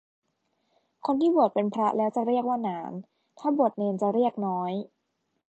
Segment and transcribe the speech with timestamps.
[1.05, 2.91] คนที่บวชเป็นพระแล้วจะเรียกว่าหนาน
[3.39, 4.71] ถ้าบวชเณรจะเรียกน้อย